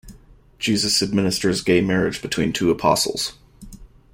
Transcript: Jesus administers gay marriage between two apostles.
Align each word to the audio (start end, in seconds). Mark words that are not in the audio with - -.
Jesus 0.57 1.03
administers 1.03 1.61
gay 1.61 1.79
marriage 1.79 2.23
between 2.23 2.51
two 2.53 2.71
apostles. 2.71 3.37